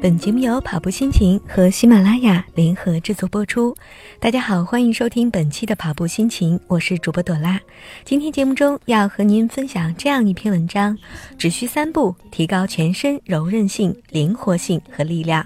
[0.00, 3.74] 本节目由跑步心情和喜马拉雅联合制作播出。
[4.20, 7.60] 大家好，欢迎收听本期的跑步心情，我是主播朵拉。
[8.04, 10.96] 今天节目中要和您分享这样一篇文章：
[11.36, 15.44] 只需三步，提高全身柔韧性、灵活性和力量。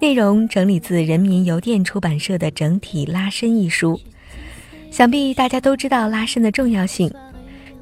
[0.00, 4.00] 内容整理自人民邮电出版社的《整体拉伸》一书。
[4.90, 7.12] 想必大家都知道拉伸的重要性。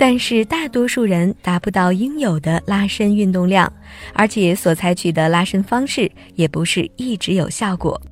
[0.05, 3.73] 但是大多数人达不到应有的拉伸运动量，
[4.13, 8.03] 而且所采取的拉伸方式也不是一直有效果。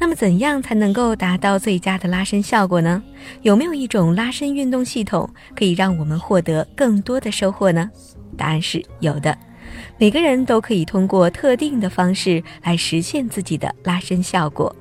[0.00, 3.00] 那么，怎样才能够达到最佳的拉伸效果呢？
[3.42, 7.88] 有没有一种拉伸运动系统可以让我们获得更多的收获呢？
[8.36, 9.38] 答案是有的。
[9.96, 14.74] 每个人都可以通过特定的方式来实现自己的拉伸效果。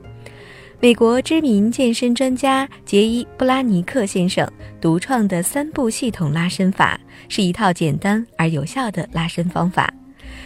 [0.79, 4.47] 美国知名健身专家杰伊·布拉尼克先生
[4.79, 9.91] 独创的三步系统拉伸法是一套简单而有效的拉伸方法，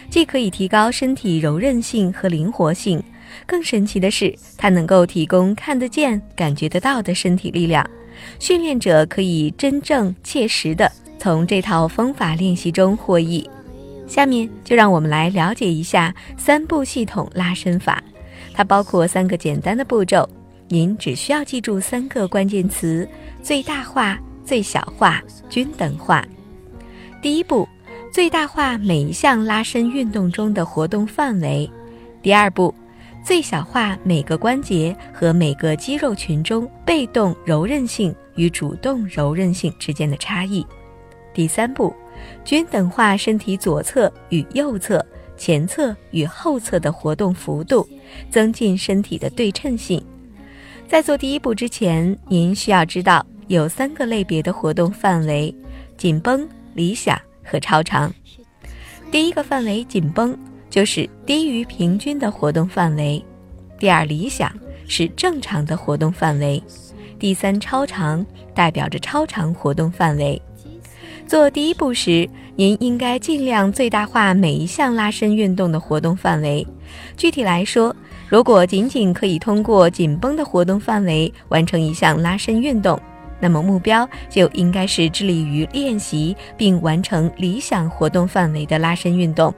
[0.08, 3.02] 既可以提高身体柔韧性和灵活性，
[3.44, 7.86] 更神奇的是，它能够提供看得见、感觉得到的身体力量。
[8.38, 13.46] 训练者可以真正切实的从这套方法练习中获益。
[14.06, 18.02] 下面就让我们来了解一下三步系统拉伸法。
[18.52, 20.28] 它包括三个简单的步骤，
[20.68, 23.08] 您只需要记住三个关键词：
[23.42, 26.24] 最大化、最小化、均等化。
[27.20, 27.68] 第一步，
[28.12, 31.70] 最大化每一项拉伸运动中的活动范围；
[32.20, 32.74] 第二步，
[33.24, 40.62] 最小化每个关节和每个肌肉群中被动柔韧性与主动柔韧性之间的差异；
[41.32, 41.94] 第三步，
[42.44, 45.04] 均等化身体左侧与右侧。
[45.42, 47.84] 前侧与后侧的活动幅度，
[48.30, 50.00] 增进身体的对称性。
[50.86, 55.52] 在做第一步之前，您需要知道有三个类别的活动范围：
[55.96, 58.14] 紧绷、理想和超长。
[59.10, 60.38] 第一个范围紧绷，
[60.70, 63.20] 就是低于平均的活动范围；
[63.80, 64.56] 第二理想
[64.86, 66.62] 是正常的活动范围；
[67.18, 68.24] 第三超长
[68.54, 70.40] 代表着超长活动范围。
[71.26, 76.66] 做第一步时，您应该尽量最大化每一项拉伸运动的活动范围。
[77.16, 77.94] 具体来说，
[78.28, 83.00] 如果仅仅可以通过紧绷的活动范围完成一项拉伸运动，
[83.40, 89.54] 那么目标就应该是致力于练习并完成理想活动范围的拉伸运动。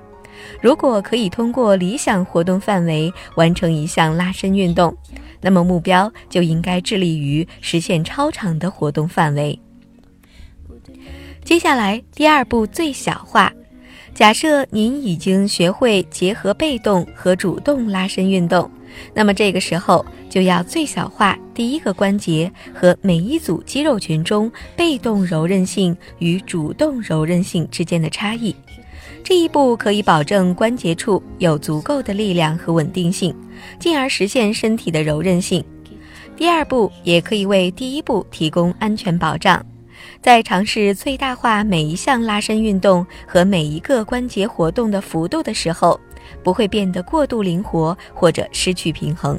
[0.60, 4.96] 如果可以通过理想活动范围完成一项拉伸运动，
[5.40, 9.58] 那么目标就应该致力于实现超长的活动范围。
[11.44, 13.52] 接下来，第二步最小化。
[14.14, 18.68] 假设您已经学会结合被动和主动拉伸运动，
[19.12, 28.56] 那么这个时候就要最小化第一个关节和每一组肌肉群中被动柔韧性与主动柔韧性之间的差异。
[29.22, 33.34] 这一步可以保证关节处有足够的力量和稳定性，
[33.78, 35.62] 进而实现身体的柔韧性。
[36.36, 39.64] 第二步也可以为第一步提供安全保障。
[40.24, 46.00] 在尝试最大化每一项拉伸运动和每一个关节活动的幅度的时候，
[46.42, 49.38] 不会变得过度灵活或者失去平衡。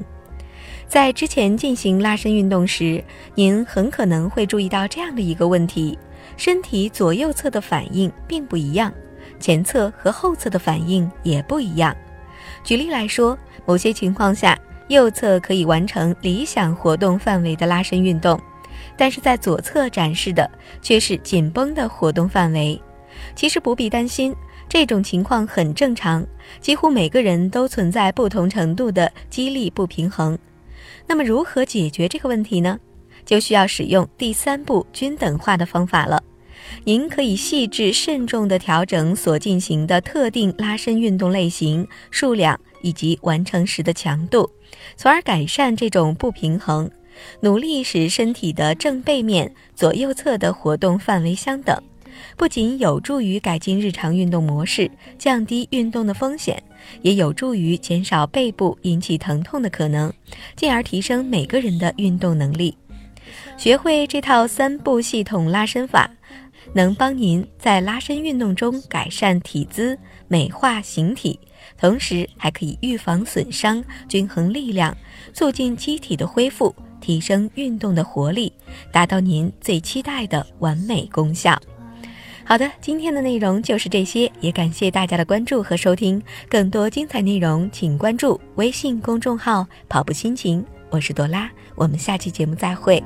[0.87, 3.03] 在之前进行拉伸运动时，
[3.33, 5.97] 您很可能会注意到这样的一个问题：
[6.37, 8.93] 身体左右侧的反应并不一样，
[9.39, 11.95] 前侧和后侧的反应也不一样。
[12.63, 13.35] 举例来说，
[13.65, 14.55] 某些情况下，
[14.89, 18.39] 右侧可以完成理想活动范围的拉伸运动。
[18.97, 20.49] 但是在左侧展示的
[20.81, 22.79] 却是紧绷的活动范围。
[23.35, 24.35] 其实不必担心，
[24.67, 26.25] 这种情况很正常。
[26.59, 30.37] 几乎每个人都存在不同程度的肌力不平衡。
[31.07, 32.79] 那么如何解决这个问题呢？
[33.25, 36.21] 就需要使用第三步均等化的方法了。
[36.83, 44.49] 您可以细致慎重地调整所进行的特定拉伸运动类型、数量以及完成时的强度，
[44.95, 46.89] 从而改善这种不平衡。
[47.41, 51.77] 努力使身体的正背面左右侧的活动范围相等，
[52.37, 56.61] 不仅有助于改进日常运动模式，降低运动的风险，
[57.01, 60.11] 也有助于减少背部引起疼痛的可能，
[60.55, 62.75] 进而提升每个人的运动能力。
[63.57, 66.09] 学会这套三步系统拉伸法，
[66.73, 69.97] 能帮您在拉伸运动中改善体姿、
[70.27, 71.39] 美化形体，
[71.77, 74.95] 同时还可以预防损伤、均衡力量，
[75.33, 76.73] 促进机体的恢复。
[76.99, 78.51] 提升运动的活力，
[78.91, 81.59] 达到您最期待的完美功效。
[82.43, 86.21] 好的，今天的内容就是这些，也感谢大家的关注和收听。
[86.47, 90.63] 更多精彩内容，请关注微信公众号“跑步心情”。
[90.91, 93.03] 我是朵拉，我们下期节目再会。